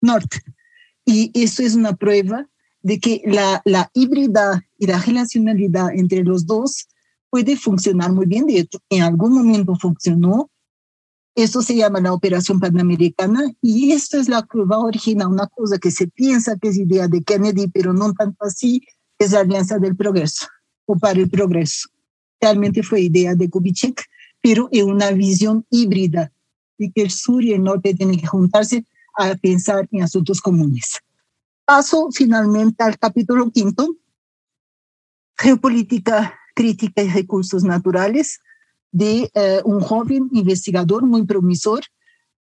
[0.01, 0.41] norte.
[1.05, 2.49] Y eso es una prueba
[2.83, 6.89] de que la, la híbrida y la relacionalidad entre los dos
[7.31, 8.47] puede funcionar muy bien.
[8.47, 10.51] De hecho, en algún momento funcionó.
[11.35, 15.47] Esto se llama la Operación Panamericana y esto es la que va a originar una
[15.47, 18.83] cosa que se piensa que es idea de Kennedy, pero no tanto así,
[19.19, 20.47] es la Alianza del Progreso
[20.85, 21.89] o para el Progreso.
[22.39, 24.05] Realmente fue idea de Kubitschek,
[24.43, 26.31] pero en una visión híbrida
[26.77, 28.85] de que el sur y el norte tienen que juntarse
[29.17, 30.99] a pensar en asuntos comunes.
[31.75, 33.97] Paso finalmente al capítulo quinto,
[35.39, 38.41] Geopolítica Crítica y Recursos Naturales,
[38.91, 41.81] de eh, un joven investigador muy promisor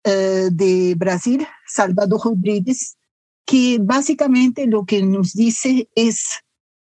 [0.03, 2.97] eh, de Brasil, Salvador Rodríguez,
[3.45, 6.39] que básicamente lo que nos dice es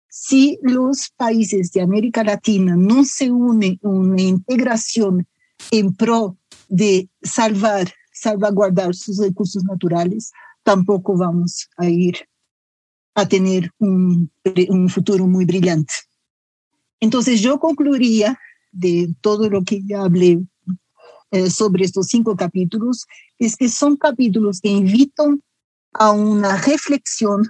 [0.08, 5.28] si los países de América Latina no se unen en una integración
[5.72, 6.38] en pro
[6.70, 10.32] de salvar, salvaguardar sus recursos naturales,
[10.62, 12.28] tampoco vamos a ir
[13.16, 14.30] a tener un,
[14.70, 15.94] un futuro muy brillante.
[17.00, 18.38] Entonces yo concluiría
[18.72, 20.44] de todo lo que ya hablé
[21.32, 23.06] eh, sobre estos cinco capítulos,
[23.40, 25.42] es que son capítulos que invitan
[25.94, 27.44] a una reflexión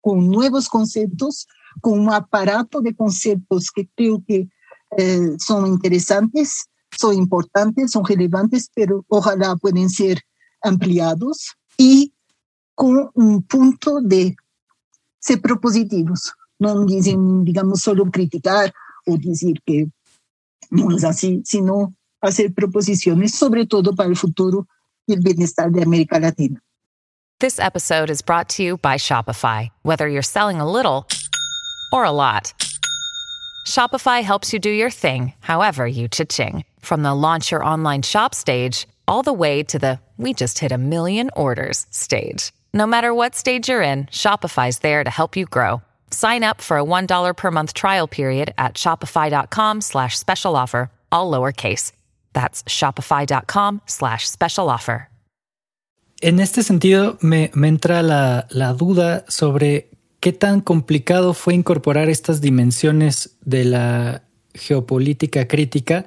[0.00, 1.46] con nuevos conceptos,
[1.80, 4.48] con un aparato de conceptos que creo que
[4.98, 10.20] eh, son interesantes, son importantes, son relevantes, pero ojalá pueden ser
[10.62, 12.12] ampliados y
[12.74, 14.36] con un punto de
[15.24, 16.32] ser propositivos.
[16.58, 18.72] Digamos, criticar
[19.64, 19.86] que
[21.44, 21.94] sino
[23.94, 24.66] para futuro
[25.82, 26.60] América Latina.
[27.40, 29.70] This episode is brought to you by Shopify.
[29.82, 31.06] Whether you're selling a little
[31.92, 32.54] or a lot,
[33.66, 36.64] Shopify helps you do your thing, however you cha-ching.
[36.80, 40.72] From the launch your online shop stage, all the way to the we just hit
[40.72, 42.52] a million orders stage.
[42.76, 45.80] No matter what stage you're in, Shopify's there to help you grow.
[46.10, 51.30] Sign up for a $1 per month trial period at shopify.com slash special offer, all
[51.30, 51.92] lowercase.
[52.32, 55.08] That's shopify.com slash special offer.
[56.20, 62.08] En este sentido, me, me entra la, la duda sobre qué tan complicado fue incorporar
[62.08, 64.22] estas dimensiones de la
[64.54, 66.06] geopolítica crítica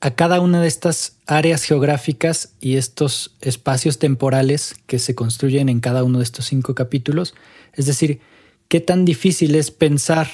[0.00, 5.80] a cada una de estas áreas geográficas y estos espacios temporales que se construyen en
[5.80, 7.34] cada uno de estos cinco capítulos.
[7.72, 8.20] Es decir,
[8.68, 10.28] qué tan difícil es pensar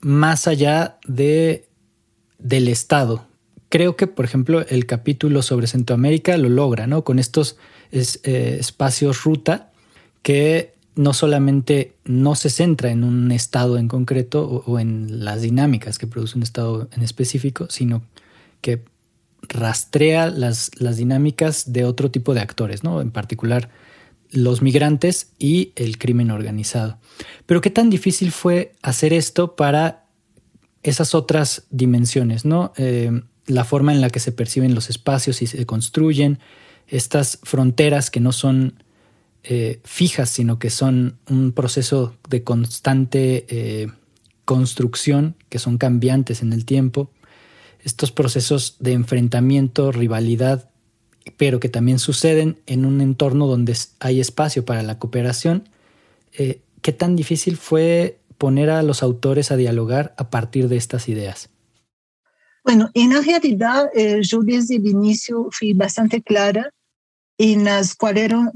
[0.00, 1.66] más allá de,
[2.38, 3.26] del Estado.
[3.70, 7.04] Creo que, por ejemplo, el capítulo sobre Centroamérica lo logra, ¿no?
[7.04, 7.56] Con estos
[7.92, 9.70] eh, espacios ruta
[10.22, 15.40] que no solamente no se centra en un estado en concreto o, o, en las
[15.40, 18.02] dinámicas que produce un estado en específico, sino
[18.60, 18.84] que
[19.48, 23.00] rastrea las, las dinámicas de otro tipo de actores, ¿no?
[23.00, 23.70] En particular
[24.30, 26.98] los migrantes y el crimen organizado.
[27.46, 30.04] Pero qué tan difícil fue hacer esto para
[30.82, 32.72] esas otras dimensiones, ¿no?
[32.76, 36.38] Eh, la forma en la que se perciben los espacios y se construyen,
[36.86, 38.82] estas fronteras que no son
[39.42, 43.88] eh, fijas, sino que son un proceso de constante eh,
[44.44, 47.10] construcción, que son cambiantes en el tiempo,
[47.84, 50.70] estos procesos de enfrentamiento, rivalidad,
[51.36, 55.68] pero que también suceden en un entorno donde hay espacio para la cooperación.
[56.32, 61.08] Eh, ¿Qué tan difícil fue poner a los autores a dialogar a partir de estas
[61.08, 61.50] ideas?
[62.64, 66.70] Bueno, en la realidad eh, yo desde el inicio fui bastante clara
[67.38, 68.50] en las cuáles eran,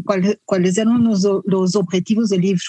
[0.45, 2.65] cuáles eran los, los, objetivos del libro.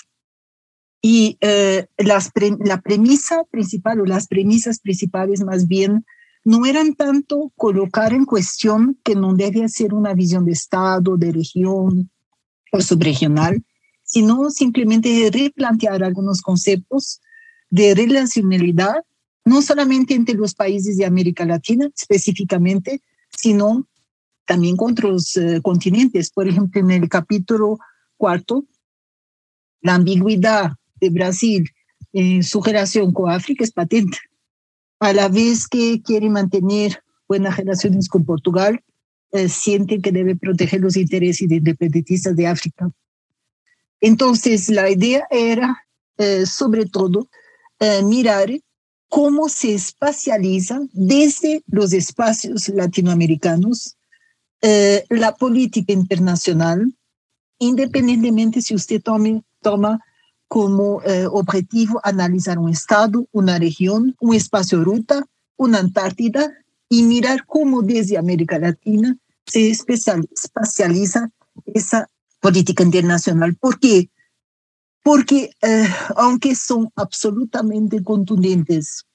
[1.02, 6.06] Y eh, las la premisa principal o las premisas principales más bien
[6.46, 11.32] no eran tanto colocar en cuestión que no debe ser una visión de Estado, de
[11.32, 12.12] región
[12.72, 13.64] o subregional,
[14.04, 17.20] sino simplemente replantear algunos conceptos
[17.72, 19.04] de relacionalidad
[19.44, 23.88] no solamente entre los países de América Latina específicamente, sino
[24.46, 26.32] también con otros eh, continentes.
[26.32, 27.80] Por ejemplo, en el capítulo
[28.18, 28.66] cuarto,
[29.82, 31.70] la ambigüedad de Brasil
[32.14, 34.18] en su relación con África es patente.
[35.06, 38.84] A la vez que quiere mantener buenas relaciones con Portugal,
[39.32, 42.90] eh, siente que debe proteger los intereses independentistas de África.
[44.02, 45.78] Entonces, la idea era,
[46.18, 47.30] eh, sobre todo,
[48.06, 48.50] mirar
[49.08, 53.96] cómo se espacializa desde los espacios latinoamericanos
[54.62, 56.92] eh, la política internacional,
[57.60, 60.00] independientemente si usted tome, toma
[60.48, 65.26] como eh, objetivo analizar un estado, una región, un espacio ruta,
[65.58, 66.52] una Antártida,
[66.90, 71.32] y mirar cómo desde América Latina se espacializa
[71.66, 72.08] esa
[72.40, 73.56] política internacional.
[73.56, 74.10] ¿Por qué?
[75.06, 79.06] porque eh, aunque son absolutamente contundentes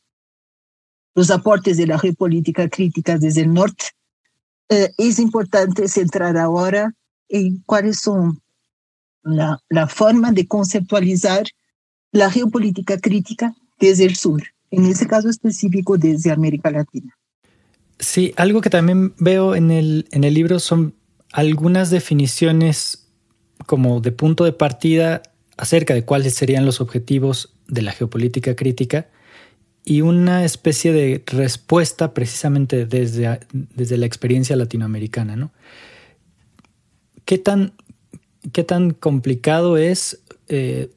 [1.16, 3.86] los aportes de la geopolítica crítica desde el norte,
[4.68, 6.94] eh, es importante centrar ahora
[7.28, 8.40] en cuáles son
[9.22, 11.44] la, la forma de conceptualizar
[12.12, 17.16] la geopolítica crítica desde el sur, en ese caso específico desde América Latina.
[17.98, 20.94] Sí, algo que también veo en el, en el libro son
[21.32, 23.08] algunas definiciones
[23.66, 25.22] como de punto de partida
[25.56, 29.08] acerca de cuáles serían los objetivos de la geopolítica crítica
[29.84, 35.36] y una especie de respuesta precisamente desde, desde la experiencia latinoamericana.
[35.36, 35.52] ¿no?
[37.24, 37.74] ¿Qué, tan,
[38.52, 40.90] ¿Qué tan complicado es eh,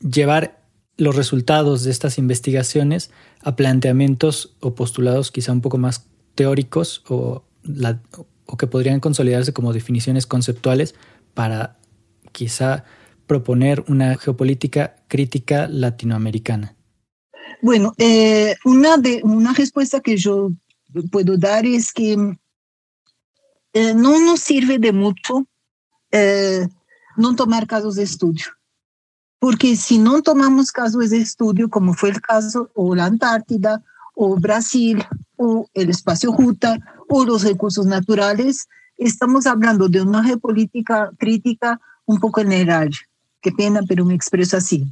[0.00, 0.62] llevar
[0.96, 3.10] los resultados de estas investigaciones
[3.42, 7.44] a planteamientos o postulados quizá un poco más teóricos o,
[8.58, 10.94] que podrían consolidarse como definiciones conceptuales
[11.32, 11.78] para
[12.32, 12.84] quizá
[13.26, 16.76] proponer una geopolítica crítica latinoamericana?
[17.62, 20.50] Bueno, eh, una, de, una respuesta que yo
[21.10, 22.12] puedo dar es que
[23.72, 25.46] eh, no nos sirve de mucho
[26.12, 26.68] eh,
[27.16, 28.46] no tomar casos de estudio.
[29.38, 33.82] Porque si no tomamos casos de estudio, como fue el caso o la Antártida,
[34.14, 35.02] o Brasil,
[35.36, 42.20] o el espacio Juta, o los recursos naturales, estamos hablando de una geopolítica crítica un
[42.20, 42.90] poco general.
[43.40, 44.86] Qué pena, pero me expreso así.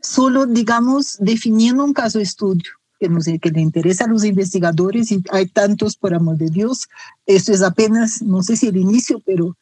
[0.00, 4.24] Solo, digamos, definiendo un caso de estudio que, no sé, que le interesa a los
[4.24, 6.88] investigadores, y hay tantos, por amor de Dios,
[7.26, 9.56] esto es apenas, no sé si el inicio, pero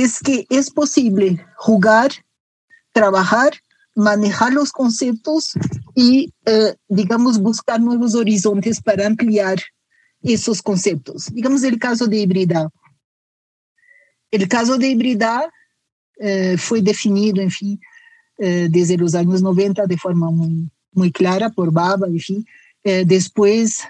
[0.00, 2.12] es que es posible jugar,
[2.92, 3.52] trabajar,
[3.94, 5.52] manejar los conceptos
[5.94, 9.60] y, eh, digamos, buscar nuevos horizontes para ampliar
[10.22, 11.26] esos conceptos.
[11.34, 12.70] Digamos el caso de hibridad.
[14.30, 15.44] El caso de hibridad
[16.18, 17.78] eh, fue definido, en fin,
[18.38, 22.46] eh, desde los años 90 de forma muy, muy clara por Baba, en fin.
[22.82, 23.82] Después,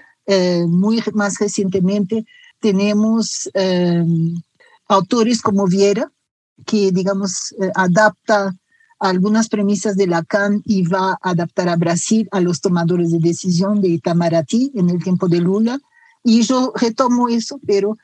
[0.67, 2.27] muy más recientemente,
[2.59, 3.49] tenemos
[4.87, 6.11] autores como Viera,
[6.65, 8.55] que, digamos, adapta
[8.99, 13.81] algunas premisas de Lacan y va a adaptar a Brasil a los tomadores de decisión
[13.81, 15.79] de Itamaraty en el tiempo de Lula.
[16.23, 17.97] Y yo retomo eso, pero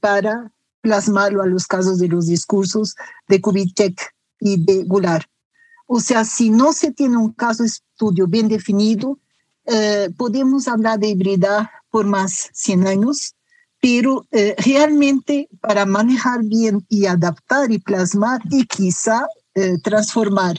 [0.00, 2.96] para plasmarlo a los casos de los discursos
[3.28, 5.26] de Kubitschek y de Goulart.
[5.86, 9.18] O sea, si no se tiene un caso estudio bien definido,
[9.66, 13.34] eh, podemos hablar de hibridad por más 100 años,
[13.80, 20.56] pero eh, realmente para manejar bien y adaptar y plasmar y quizá eh, transformar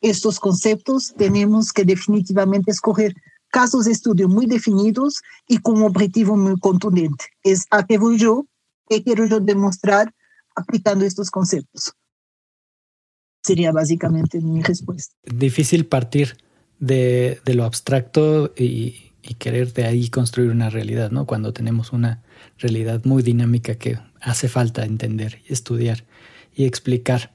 [0.00, 3.14] estos conceptos, tenemos que definitivamente escoger
[3.48, 7.24] casos de estudio muy definidos y con un objetivo muy contundente.
[7.42, 8.46] Es a qué voy yo,
[8.88, 10.12] ¿Qué quiero yo demostrar
[10.54, 11.94] aplicando estos conceptos.
[13.42, 15.14] Sería básicamente mi respuesta.
[15.22, 16.36] Difícil partir
[16.78, 21.26] de, de lo abstracto y, y, querer de ahí construir una realidad, ¿no?
[21.26, 22.22] Cuando tenemos una
[22.58, 26.04] realidad muy dinámica que hace falta entender estudiar
[26.54, 27.32] y explicar.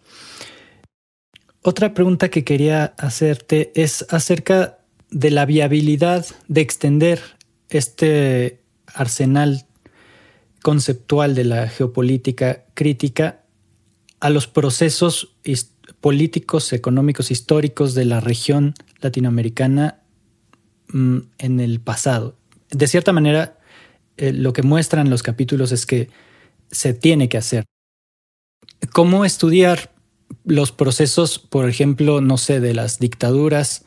[1.61, 4.79] Otra pregunta que quería hacerte es acerca
[5.11, 7.19] de la viabilidad de extender
[7.69, 8.61] este
[8.93, 9.65] arsenal
[10.61, 13.43] conceptual de la geopolítica crítica
[14.19, 15.35] a los procesos
[16.01, 19.98] políticos, económicos, históricos de la región latinoamericana
[20.91, 22.35] mm, en el pasado.
[22.71, 23.57] De cierta manera,
[24.17, 26.09] eh, lo que muestran los capítulos es que
[26.71, 27.65] se tiene que hacer.
[28.93, 29.91] ¿Cómo estudiar
[30.43, 33.85] los procesos, por ejemplo, no sé, de las dictaduras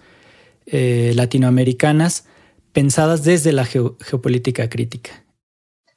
[0.66, 2.26] eh, latinoamericanas
[2.72, 5.24] pensadas desde la geopolítica crítica?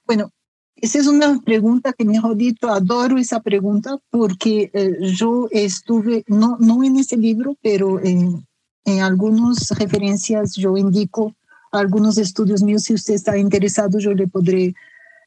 [0.05, 0.31] Bueno,
[0.75, 6.57] esa es una pregunta que, mejor dicho, adoro esa pregunta porque eh, yo estuve, no,
[6.59, 8.45] no en ese libro, pero en,
[8.85, 11.35] en algunas referencias yo indico
[11.71, 12.83] algunos estudios míos.
[12.83, 14.73] Si usted está interesado, yo le podré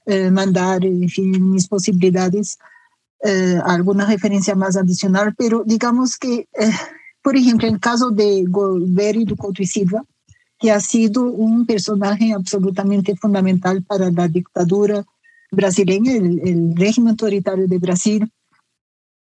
[0.06, 2.58] eh, mandar, en fin, mis posibilidades,
[3.22, 5.34] eh, alguna referencia más adicional.
[5.36, 6.48] Pero digamos que,
[7.22, 10.02] por ejemplo, en el caso de Golbery do y Silva,
[10.58, 15.04] que ha sido un personaje absolutamente fundamental para la dictadura
[15.50, 18.32] brasileña, el, régimen autoritario de Brasil,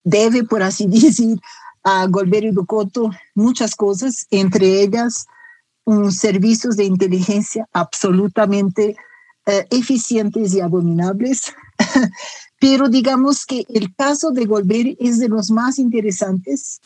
[0.05, 1.39] debe, por así decir,
[1.85, 5.27] a Golbery do Couto muchas cosas, entre ellas
[5.85, 8.97] un servicios de inteligencia absolutamente
[9.47, 11.53] eh, eficientes y abominables.
[12.61, 16.81] Pero digamos que el caso de Golbery es de los más interesantes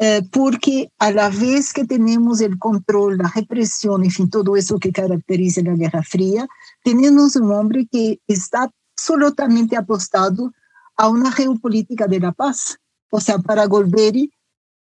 [0.00, 4.78] eh, porque a la vez que tenemos el control, la represión, en fin, todo eso
[4.78, 6.46] que caracteriza la Guerra Fría,
[6.84, 10.52] tenemos un hombre que está absolutamente apostado
[10.96, 12.78] a una geopolítica de la paz.
[13.10, 14.30] O sea, para Golbery,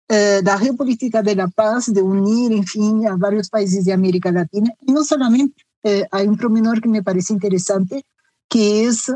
[0.08, 4.32] eh, la geopolítica de la paz, de unir, en fin, a varios países de América
[4.32, 8.04] Latina, y no solamente, eh, hay un promenor que me parece interesante,
[8.50, 9.12] que es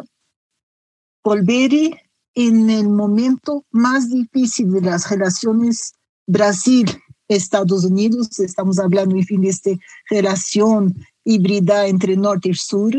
[1.23, 1.95] Golbery
[2.35, 5.93] en el momento más difícil de las relaciones
[6.27, 9.71] Brasil-Estados Unidos, estamos hablando, en fin, de esta
[10.09, 12.93] relación híbrida entre norte y sur,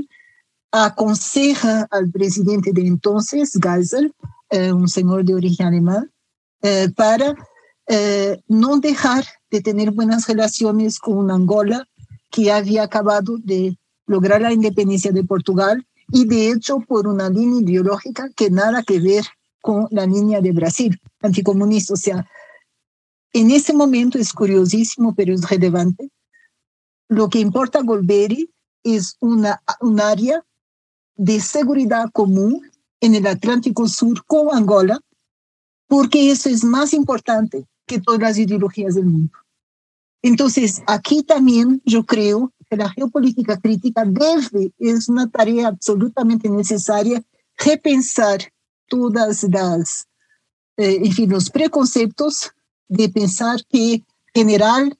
[0.73, 4.13] aconseja al presidente de entonces, Geisel,
[4.51, 6.11] eh, un señor de origen alemán,
[6.63, 7.35] eh, para
[7.93, 11.89] eh, no dejar de tener buenas relaciones con Angola,
[12.31, 13.77] que había acabado de
[14.07, 19.01] lograr la independencia de Portugal y de hecho por una línea ideológica que nada que
[19.01, 19.25] ver
[19.61, 21.95] con la línea de Brasil, anticomunista.
[21.95, 22.25] O sea,
[23.33, 26.13] en ese momento es curiosísimo, pero es relevante.
[27.09, 30.45] Lo que importa a Golbery es una, un área
[31.17, 32.71] de seguridad común
[33.01, 35.01] en el Atlántico Sur con Angola,
[35.89, 39.33] porque eso es más importante que todas las ideologías del mundo.
[40.23, 47.23] Entonces, aquí también yo creo la geopolítica crítica debe, es una tarea absolutamente necesaria,
[47.59, 48.41] repensar
[48.87, 50.07] todas las,
[50.77, 52.53] eh, en fin, los preconceptos
[52.89, 54.97] de pensar que general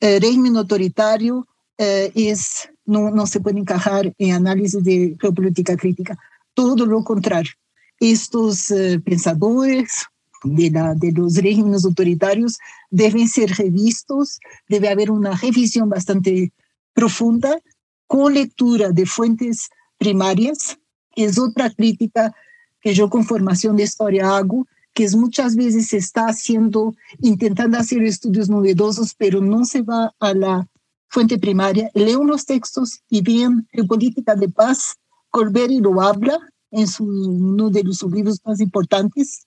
[0.00, 1.46] eh, régimen autoritario
[1.78, 6.18] eh, es, no, no se puede encajar en análisis de geopolítica crítica.
[6.54, 7.52] Todo lo contrario.
[8.00, 8.72] Estos
[9.04, 10.06] pensadores
[10.44, 12.58] de, la, de los regímenes autoritarios
[12.90, 14.38] deben ser revistos,
[14.68, 16.52] debe haber una revisión bastante
[16.94, 17.60] profunda
[18.06, 20.78] con lectura de fuentes primarias,
[21.14, 22.34] que es otra crítica
[22.80, 27.78] que yo con formación de historia hago, que es muchas veces se está haciendo, intentando
[27.78, 30.68] hacer estudios novedosos, pero no se va a la
[31.08, 31.90] fuente primaria.
[31.94, 34.96] Leo los textos y bien en política de paz,
[35.30, 36.38] Colbert lo habla
[36.70, 39.46] en uno de sus libros más importantes,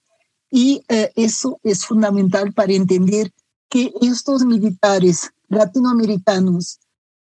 [0.55, 3.29] y eh, eso es fundamental para entender
[3.69, 6.79] que estos militares latinoamericanos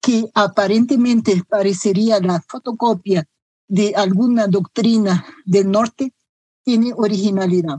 [0.00, 3.24] que aparentemente parecería la fotocopia
[3.68, 6.12] de alguna doctrina del norte,
[6.64, 7.78] tiene originalidad.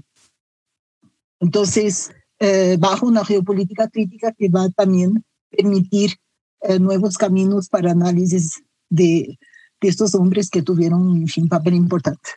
[1.42, 6.16] Entonces, eh, bajo una geopolítica crítica que va también permitir
[6.62, 9.38] eh, nuevos caminos para análisis de,
[9.82, 12.30] de, estos hombres que tuvieron un papel importante.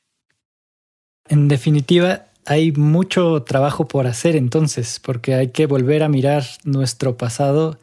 [1.28, 7.16] En definitiva, hay mucho trabajo por hacer entonces, porque hay que volver a mirar nuestro
[7.16, 7.78] pasado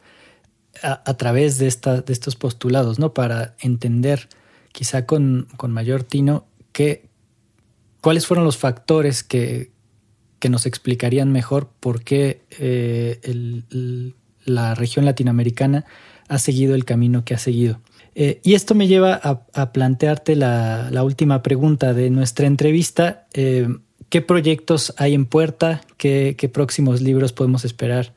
[0.82, 3.14] a, través de, esta, de estos postulados, ¿no?
[3.14, 4.28] Para entender
[4.72, 7.08] quizá con, con mayor tino qué,
[8.00, 9.70] cuáles fueron los factores que,
[10.40, 13.20] que nos explicarían mejor por qué eh,
[14.44, 15.84] la región latinoamericana
[16.28, 17.80] ha seguido el camino que ha seguido.
[18.14, 23.26] Eh, y esto me lleva a, a plantearte la, la, última pregunta de nuestra entrevista.
[23.34, 23.68] Eh,
[24.08, 25.82] ¿qué proyectos hay en puerta?
[25.96, 28.14] ¿Qué, próximos libros podemos esperar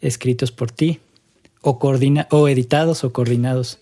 [0.00, 1.00] escritos por ti?
[1.60, 3.80] ¿O, coordina o editados o coordinados?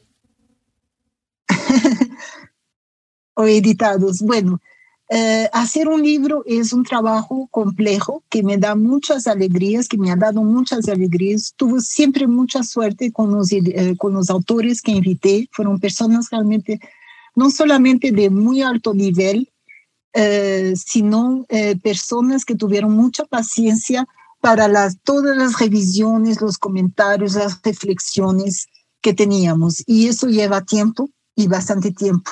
[3.35, 4.21] o editados.
[4.21, 4.61] Bueno,
[5.09, 10.11] eh, hacer un libro es un trabajo complejo que me da muchas alegrías, que me
[10.11, 11.53] ha dado muchas alegrías.
[11.57, 15.49] Tuve siempre mucha suerte con los, eh, con los autores que invité.
[15.53, 16.81] Fueron personas realmente,
[17.35, 19.52] no solamente de muy alto nivel,
[20.15, 21.47] eh, sino
[21.83, 24.07] personas que tuvieron mucha paciencia
[24.41, 28.67] para las, todas las revisiones, los comentarios, las reflexiones
[29.01, 29.83] que teníamos.
[29.87, 32.31] Y eso lleva tiempo y bastante tiempo.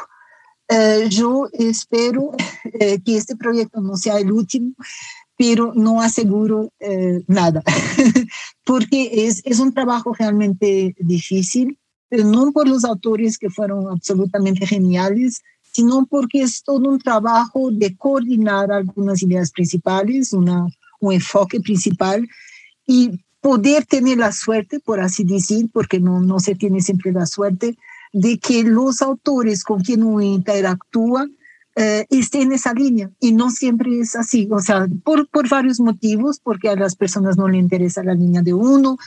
[0.68, 2.30] Eh, yo espero
[2.64, 4.72] eh, que este proyecto no sea el último,
[5.36, 7.62] pero no aseguro eh, nada,
[8.64, 11.76] porque es, es un trabajo realmente difícil,
[12.10, 15.40] no por los autores que fueron absolutamente geniales,
[15.72, 20.66] sino porque es todo un trabajo de coordinar algunas ideas principales, una,
[21.00, 22.28] un enfoque principal
[22.86, 27.26] y poder tener la suerte, por así decir, porque no, no se tiene siempre la
[27.26, 27.76] suerte,
[28.12, 31.26] de que los autores con quien uno interactúa
[31.76, 36.40] eh, en esa línea y no siempre es así, o sea, por, por varios motivos,
[36.42, 38.98] porque a las personas no le interesa la línea de uno,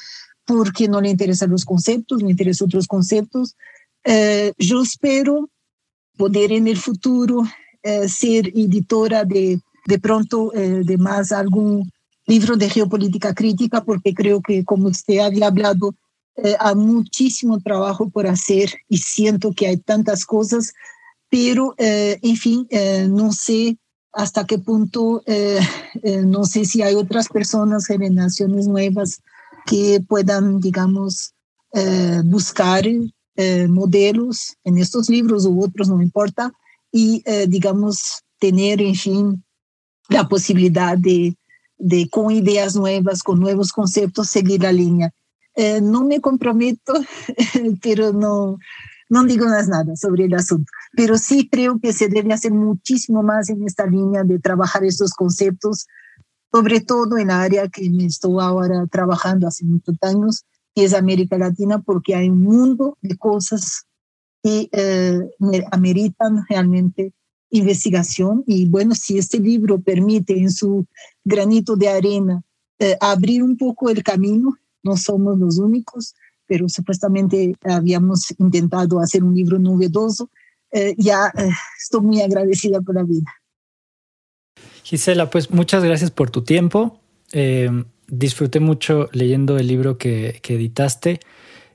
[0.45, 3.55] porque no le interesan los conceptos, le interesan otros conceptos.
[4.05, 5.49] Eh, yo espero
[6.17, 7.43] poder en el futuro
[7.81, 11.89] eh, ser editora de, de pronto de más algún
[12.25, 15.93] libro de geopolítica crítica, porque creo que como usted había hablado,
[16.35, 20.73] eh, hay muchísimo trabajo por hacer y siento que hay tantas cosas,
[21.29, 23.77] pero eh, en fin, eh, no sé
[24.11, 25.23] hasta qué punto,
[26.05, 29.23] no sé si hay otras personas, generaciones nuevas
[29.65, 31.33] que puedan, digamos,
[32.25, 32.85] buscar
[33.69, 36.53] modelos en estos libros u otros, no importa,
[36.91, 39.43] y, digamos, tener, en fin,
[40.09, 41.35] la posibilidad de,
[41.77, 45.11] de, con ideas nuevas, con nuevos conceptos, seguir la línea.
[45.55, 46.93] Eh, no me comprometo,
[47.81, 48.57] pero no,
[49.09, 50.71] no digo nada sobre el asunto.
[50.93, 55.13] Pero sí creo que se debe hacer muchísimo más en esta línea de trabajar estos
[55.13, 55.87] conceptos,
[56.51, 60.93] sobre todo en la área que me estoy ahora trabajando hace muchos años, que es
[60.93, 63.85] América Latina, porque hay un mundo de cosas
[64.41, 65.19] que eh,
[65.71, 67.13] ameritan realmente
[67.49, 68.43] investigación.
[68.47, 70.85] Y bueno, si este libro permite en su
[71.23, 72.43] granito de arena
[72.79, 76.15] eh, abrir un poco el camino, no somos los únicos,
[76.45, 80.29] pero supuestamente habíamos intentado hacer un libro novedoso.
[80.71, 81.49] Eh, ya eh,
[81.79, 83.31] estoy muy agradecida por la vida.
[84.83, 86.99] Gisela, pues muchas gracias por tu tiempo.
[87.31, 87.69] Eh,
[88.07, 91.19] disfruté mucho leyendo el libro que, editaste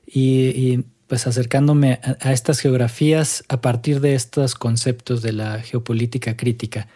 [0.05, 6.87] y, pues acercándome a, estas geografías a partir de estos conceptos de la geopolítica crítica.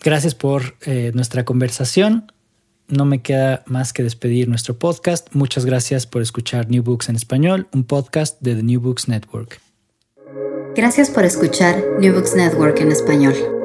[0.00, 0.76] Gracias por
[1.14, 2.32] nuestra conversación
[2.88, 5.28] no me queda más que despedir nuestro podcast.
[5.32, 9.60] Muchas gracias por escuchar New Books en español, un podcast de The New Books Network.
[10.74, 13.55] Gracias por escuchar New Books Network en español.